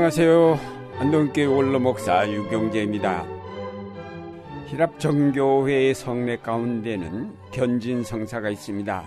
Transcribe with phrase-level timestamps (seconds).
[0.00, 0.58] 안녕하세요.
[0.98, 3.22] 안동교회 원로목사 유경재입니다.
[4.68, 9.06] 히랍 정교회의 성례 가운데는 견진 성사가 있습니다.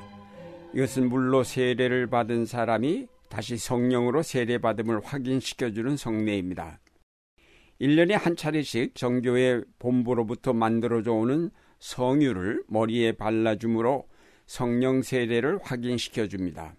[0.76, 6.80] 이것은 물로 세례를 받은 사람이 다시 성령으로 세례받음을 확인시켜주는 성례입니다.
[7.82, 11.50] 1년에 한 차례씩 정교회 본부로부터 만들어져 오는
[11.80, 14.08] 성유를 머리에 발라줌으로
[14.46, 16.76] 성령 세례를 확인시켜 줍니다.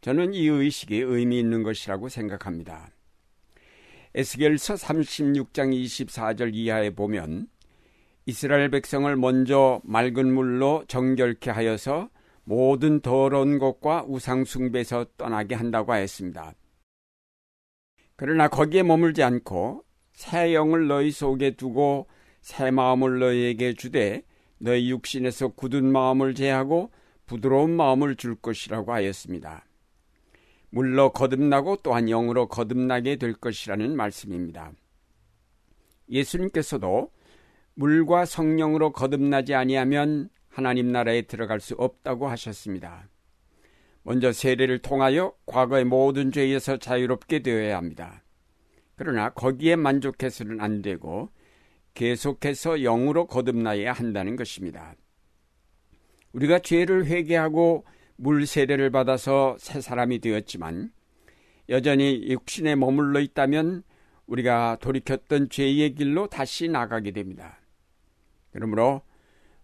[0.00, 2.88] 저는 이 의식이 의미 있는 것이라고 생각합니다.
[4.14, 7.48] 에스겔서 36장 24절 이하에 보면
[8.26, 12.10] 이스라엘 백성을 먼저 맑은 물로 정결케 하여서
[12.44, 16.54] 모든 더러운 것과 우상숭배에서 떠나게 한다고 하였습니다.
[18.16, 22.08] 그러나 거기에 머물지 않고 새 영을 너희 속에 두고
[22.40, 24.22] 새 마음을 너희에게 주되
[24.58, 26.90] 너희 육신에서 굳은 마음을 제하고
[27.26, 29.67] 부드러운 마음을 줄 것이라고 하였습니다.
[30.70, 34.72] 물로 거듭나고 또한 영으로 거듭나게 될 것이라는 말씀입니다.
[36.10, 37.10] 예수님께서도
[37.74, 43.08] 물과 성령으로 거듭나지 아니하면 하나님 나라에 들어갈 수 없다고 하셨습니다.
[44.02, 48.24] 먼저 세례를 통하여 과거의 모든 죄에서 자유롭게 되어야 합니다.
[48.96, 51.30] 그러나 거기에 만족해서는 안 되고
[51.94, 54.94] 계속해서 영으로 거듭나야 한다는 것입니다.
[56.32, 57.84] 우리가 죄를 회개하고
[58.20, 60.90] 물 세례를 받아서 새 사람이 되었지만
[61.68, 63.84] 여전히 육신에 머물러 있다면
[64.26, 67.60] 우리가 돌이켰던 죄의 길로 다시 나가게 됩니다.
[68.50, 69.02] 그러므로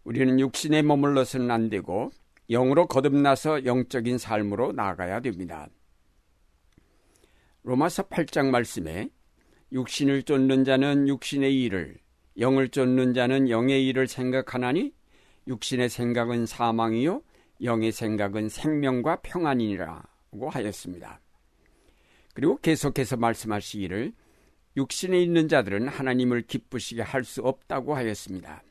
[0.05, 2.13] 우리는 육신에 머물러서는 안 되고
[2.49, 5.69] 영으로 거듭나서 영적인 삶으로 나아가야 됩니다.
[7.65, 9.09] 로마서 8장 말씀에
[9.73, 11.97] 육신을 쫓는 자는 육신의 일을
[12.39, 14.93] 영을 쫓는 자는 영의 일을 생각하나니
[15.49, 17.23] 육신의 생각은 사망이요
[17.63, 21.21] 영의 생각은 생명과 평안이라고 하였습니다.
[22.35, 24.13] 그리고 계속해서 말씀하시기를
[24.77, 28.63] 육신에 있는 자들은 하나님을 기쁘시게 할 수 없다고 하였습니다.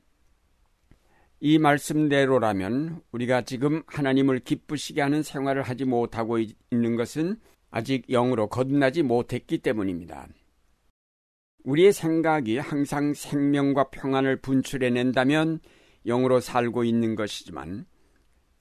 [1.40, 7.38] 이 말씀대로라면 우리가 지금 하나님을 기쁘시게 하는 생활을 하지 못하고 있는 것은
[7.70, 10.28] 아직 영으로 거듭나지 못했기 때문입니다.
[11.64, 15.60] 우리의 생각이 항상 생명과 평안을 분출해낸다면
[16.06, 17.86] 영으로 살고 있는 것이지만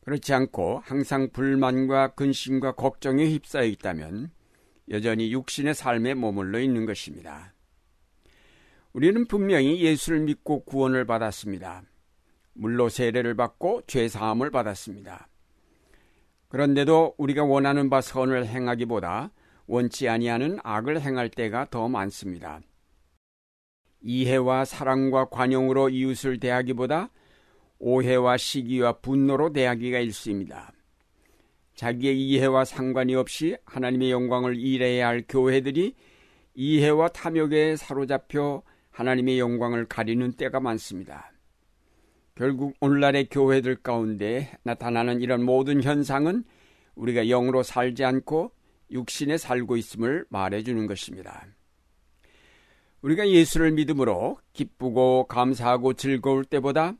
[0.04, 4.30] 그렇지 않고 항상 불만과 근심과 걱정에 휩싸여 있다면
[4.90, 7.54] 여전히 육신의 삶에 머물러 있는 것입니다.
[8.92, 11.82] 우리는 분명히 예수를 믿고 구원을 받았습니다.
[12.54, 15.28] 물로 세례를 받고 죄 사함을 받았습니다.
[16.48, 19.30] 그런데도 우리가 원하는 바 선을 행하기보다
[19.66, 22.60] 원치 아니하는 악을 행할 때가 더 많습니다.
[24.02, 27.08] 이해와 사랑과 관용으로 이웃을 대하기보다
[27.82, 30.72] 오해와 시기와 분노로 대하기가 일수입니다.
[31.74, 35.94] 자기의 이해와 상관이 없이 하나님의 영광을 일해야 할 교회들이
[36.54, 38.62] 이해와 탐욕에 사로잡혀
[38.92, 41.32] 하나님의 영광을 가리는 때가 많습니다.
[42.36, 46.44] 결국 오늘날의 교회들 가운데 나타나는 이런 모든 현상은
[46.94, 48.52] 우리가 영으로 살지 않고
[48.92, 51.46] 육신에 살고 있음을 말해주는 것입니다.
[53.00, 56.94] 우리가 예수를 믿음으로 기쁘고 감사하고 즐거울 때보다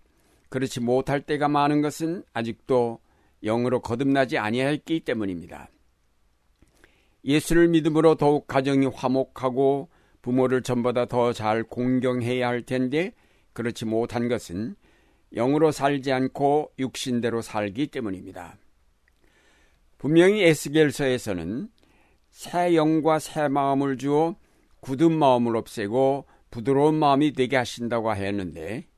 [0.52, 2.98] 그렇지 못할 때가 많은 것은 아직도
[3.42, 5.70] 영으로 거듭나지 아니하였기 때문입니다.
[7.24, 9.88] 예수를 믿음으로 더욱 가정이 화목하고
[10.20, 13.14] 부모를 전보다 더 잘 공경해야 할 텐데
[13.54, 14.76] 그렇지 못한 것은
[15.34, 18.58] 영으로 살지 않고 육신대로 살기 때문입니다.
[19.96, 21.70] 분명히 에스겔서에서는
[22.30, 24.36] 새 영과 새 마음을 주어
[24.80, 28.91] 굳은 마음을 없애고 부드러운 마음이 되게 하신다고 하였는데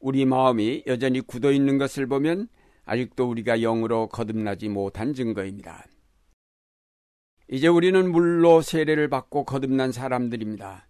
[0.00, 2.48] 우리 마음이 여전히 굳어 있는 것을 보면
[2.84, 5.86] 아직도 우리가 영으로 거듭나지 못한 증거입니다.
[7.48, 10.88] 이제 우리는 물로 세례를 받고 거듭난 사람들입니다.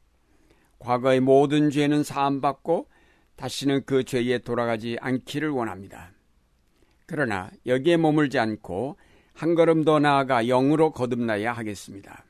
[0.79, 2.89] 과거의 모든 죄는 사함받고
[3.37, 6.13] 다시는 그 죄에 돌아가지 않기를 원합니다.
[7.07, 8.97] 그러나 여기에 머물지 않고
[9.33, 12.25] 한 걸음 더 나아가 영으로 거듭나야 하겠습니다.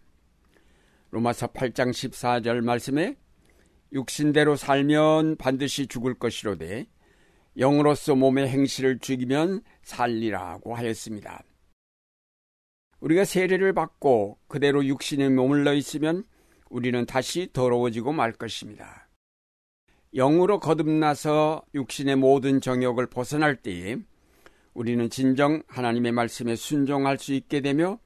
[1.11, 3.17] 로마서 8장 14절 말씀에
[3.93, 6.87] 육신대로 살면 반드시 죽을 것이로되
[7.57, 11.43] 영으로서 몸의 행실을 죽이면 살리라고 하였습니다.
[13.01, 16.25] 우리가 세례를 받고 그대로 육신에 머물러 있으면
[16.69, 19.09] 우리는 다시 더러워지고 말 것입니다.
[20.15, 23.97] 영으로 거듭나서 육신의 모든 정욕을 벗어날 때에
[24.75, 27.99] 우리는 진정 하나님의 말씀에 순종할 수 있게 되며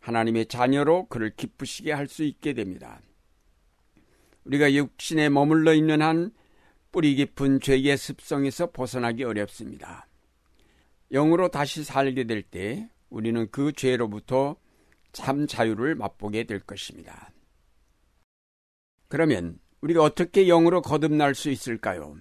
[0.00, 3.00] 하나님의 자녀로 그를 기쁘시게 할 수 있게 됩니다.
[4.44, 6.32] 우리가 육신에 머물러 있는 한
[6.90, 10.06] 뿌리 깊은 죄의 습성에서 벗어나기 어렵습니다.
[11.12, 14.56] 영으로 다시 살게 될 때 우리는 그 죄로부터
[15.12, 17.30] 참 자유를 맛보게 될 것입니다.
[19.08, 22.16] 그러면 우리가 어떻게 영으로 거듭날 수 있을까요?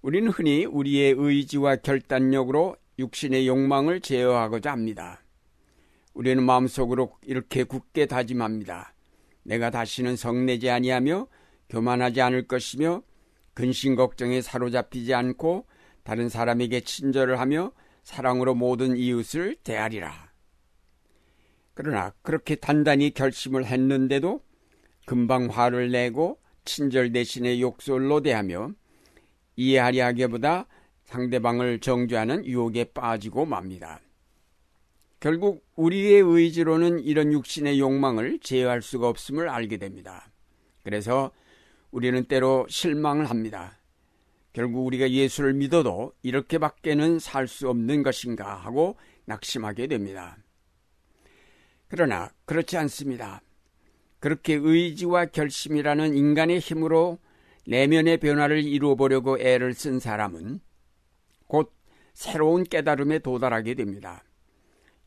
[0.00, 5.22] 우리는 흔히 우리의 의지와 결단력으로 육신의 욕망을 제어하고자 합니다.
[6.14, 8.93] 우리는 마음속으로 이렇게 굳게 다짐합니다.
[9.44, 11.28] 내가 다시는 성내지 아니하며
[11.68, 13.02] 교만하지 않을 것이며
[13.54, 15.66] 근심 걱정에 사로잡히지 않고
[16.02, 20.32] 다른 사람에게 친절을 하며 사랑으로 모든 이웃을 대하리라.
[21.72, 24.42] 그러나 그렇게 단단히 결심을 했는데도
[25.06, 28.70] 금방 화를 내고 친절 대신에 욕설로 대하며
[29.56, 30.66] 이해하려 하기보다
[31.04, 34.00] 상대방을 정죄하는 유혹에 빠지고 맙니다.
[35.24, 40.30] 결국 우리의 의지로는 이런 육신의 욕망을 제어할 수가 없음을 알게 됩니다.
[40.82, 41.32] 그래서
[41.90, 43.78] 우리는 때로 실망을 합니다.
[44.52, 50.36] 결국 우리가 예수를 믿어도 이렇게밖에는 살 수 없는 것인가 하고 낙심하게 됩니다.
[51.88, 53.40] 그러나 그렇지 않습니다.
[54.20, 57.18] 그렇게 의지와 결심이라는 인간의 힘으로
[57.66, 60.60] 내면의 변화를 이루어 보려고 애를 쓴 사람은
[61.46, 61.72] 곧
[62.12, 64.22] 새로운 깨달음에 도달하게 됩니다.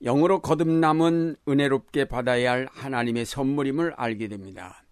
[0.01, 4.83] 영으로 거듭남은 은혜롭게 받아야 할 하나님의 선물임을 알게 됩니다.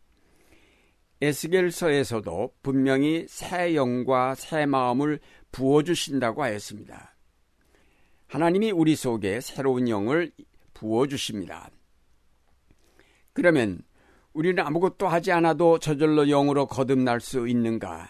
[1.22, 5.20] 에스겔서에서도 분명히 새 영과 새 마음을
[5.52, 7.16] 부어주신다고 하였습니다.
[8.28, 10.32] 하나님이 우리 속에 새로운 영을
[10.74, 11.70] 부어주십니다.
[13.34, 13.82] 그러면
[14.34, 18.10] 우리는 아무것도 하지 않아도 저절로 영으로 거듭날 수 있는가?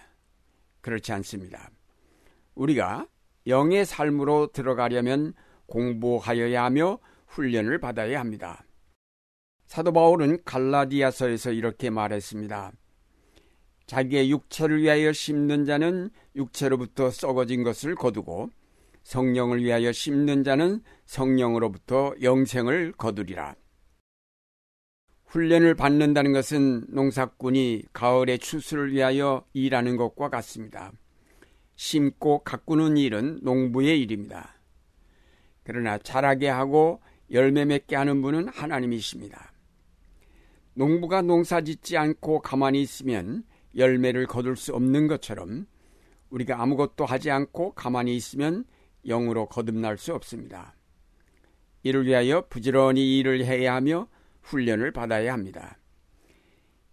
[0.81, 1.69] 그렇지 않습니다.
[2.55, 3.07] 우리가
[3.47, 5.33] 영의 삶으로 들어가려면
[5.67, 8.65] 공부하여야 하며 훈련을 받아야 합니다.
[9.65, 12.71] 사도 바울은 갈라디아서에서 이렇게 말했습니다.
[13.87, 18.49] 자기의 육체를 위하여 심는 자는 육체로부터 썩어진 것을 거두고
[19.03, 23.55] 성령을 위하여 심는 자는 성령으로부터 영생을 거두리라.
[25.27, 30.91] 훈련을 받는다는 것은 농사꾼이 가을의 추수를 위하여 일하는 것과 같습니다.
[31.75, 34.54] 심고 가꾸는 일은 농부의 일입니다.
[35.65, 37.01] 그러나 자라게 하고
[37.31, 39.51] 열매 맺게 하는 분은 하나님이십니다.
[40.75, 43.43] 농부가 농사 짓지 않고 가만히 있으면
[43.75, 45.65] 열매를 거둘 수 없는 것처럼
[46.29, 48.65] 우리가 아무것도 하지 않고 가만히 있으면
[49.05, 50.75] 영으로 거듭날 수 없습니다.
[51.83, 54.07] 이를 위하여 부지런히 일을 해야 하며
[54.43, 55.77] 훈련을 받아야 합니다.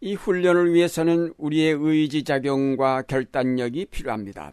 [0.00, 4.52] 이 훈련을 위해서는 우리의 의지작용과 결단력이 필요합니다.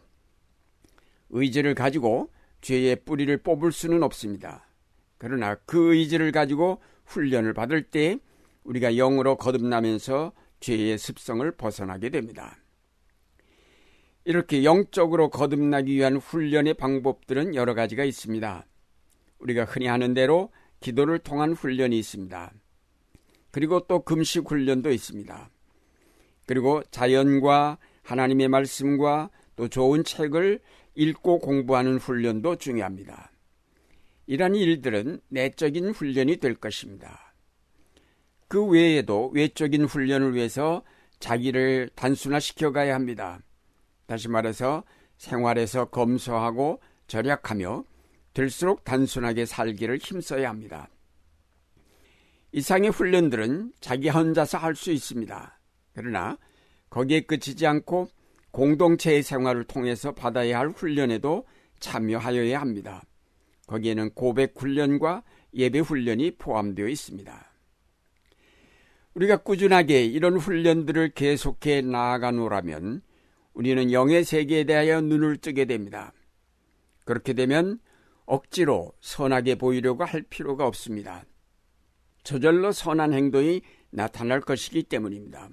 [1.30, 2.30] 의지를 가지고
[2.62, 4.68] 죄의 뿌리를 뽑을 수는 없습니다.
[5.18, 8.20] 그러나 그 의지를 가지고 훈련을 받을 때
[8.64, 12.58] 우리가 영으로 거듭나면서 죄의 습성을 벗어나게 됩니다.
[14.26, 18.66] 이렇게 영적으로 거듭나기 위한 훈련의 방법들은 여러 가지가 있습니다.
[19.40, 20.52] 우리가 흔히 하는 대로
[20.82, 22.54] 기도를 통한 훈련이 있습니다.
[23.52, 25.50] 그리고 또 금식 훈련도 있습니다.
[26.46, 30.60] 그리고 자연과 하나님의 말씀과 또 좋은 책을
[31.00, 33.32] 읽고 공부하는 훈련도 중요합니다.
[34.28, 37.34] 이러한 일들은 내적인 훈련이 될 것입니다.
[38.50, 40.84] 그 외에도 외적인 훈련을 위해서
[41.20, 43.40] 자기를 단순화시켜 가야 합니다.
[44.08, 44.84] 다시 말해서
[45.16, 47.86] 생활에서 검소하고 절약하며
[48.34, 50.90] 될수록 단순하게 살기를 힘써야 합니다.
[52.52, 55.60] 이상의 훈련들은 자기 혼자서 할 수 있습니다.
[55.94, 56.38] 그러나
[56.90, 58.10] 거기에 그치지 않고
[58.52, 61.46] 공동체의 생활을 통해서 받아야 할 훈련에도
[61.80, 63.04] 참여하여야 합니다.
[63.68, 67.46] 거기에는 고백 훈련과 예배 훈련이 포함되어 있습니다.
[69.14, 73.02] 우리가 꾸준하게 이런 훈련들을 계속해 나아가노라면
[73.54, 76.14] 우리는 영의 세계에 대하여 눈을 뜨게 됩니다.
[77.06, 77.80] 그렇게 되면
[78.26, 81.26] 억지로 선하게 보이려고 할 필요가 없습니다.
[82.24, 85.50] 저절로 선한 행동이 나타날 것이기 때문입니다.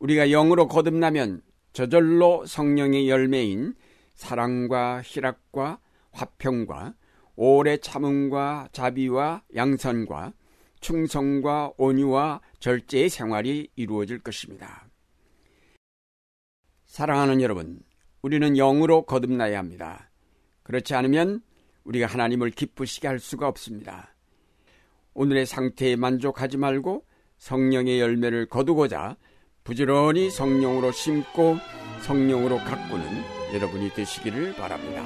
[0.00, 3.74] 우리가 영으로 거듭나면 저절로 성령의 열매인
[4.14, 5.78] 사랑과 희락과
[6.12, 6.94] 화평과
[7.36, 10.32] 오래 참음과 자비와 양선과
[10.80, 14.88] 충성과 온유와 절제의 생활이 이루어질 것입니다.
[16.84, 17.80] 사랑하는 여러분,
[18.22, 20.10] 우리는 영으로 거듭나야 합니다.
[20.64, 21.42] 그렇지 않으면
[21.84, 24.14] 우리가 하나님을 기쁘시게 할 수가 없습니다.
[25.14, 27.04] 오늘의 상태에 만족하지 말고
[27.38, 29.16] 성령의 열매를 거두고자
[29.68, 31.58] 부지런히 성령으로 심고
[32.00, 33.04] 성령으로 가꾸는
[33.52, 35.04] 여러분이 되시기를 바랍니다.